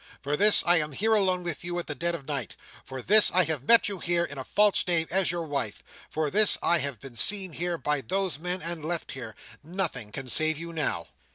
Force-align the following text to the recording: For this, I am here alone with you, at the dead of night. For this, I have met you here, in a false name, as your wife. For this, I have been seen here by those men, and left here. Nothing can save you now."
For 0.19 0.35
this, 0.35 0.63
I 0.65 0.77
am 0.77 0.93
here 0.93 1.13
alone 1.13 1.43
with 1.43 1.63
you, 1.63 1.77
at 1.77 1.85
the 1.85 1.93
dead 1.93 2.15
of 2.15 2.25
night. 2.27 2.55
For 2.83 3.03
this, 3.03 3.29
I 3.35 3.43
have 3.43 3.67
met 3.67 3.87
you 3.87 3.99
here, 3.99 4.23
in 4.23 4.39
a 4.39 4.43
false 4.43 4.87
name, 4.87 5.05
as 5.11 5.29
your 5.29 5.43
wife. 5.45 5.83
For 6.09 6.31
this, 6.31 6.57
I 6.63 6.79
have 6.79 6.99
been 6.99 7.15
seen 7.15 7.53
here 7.53 7.77
by 7.77 8.01
those 8.01 8.39
men, 8.39 8.63
and 8.63 8.83
left 8.83 9.11
here. 9.11 9.35
Nothing 9.63 10.11
can 10.11 10.27
save 10.27 10.57
you 10.57 10.73
now." 10.73 11.09